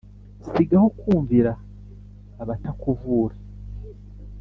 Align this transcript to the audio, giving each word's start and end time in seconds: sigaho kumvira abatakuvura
sigaho 0.49 0.87
kumvira 0.99 1.51
abatakuvura 2.41 3.35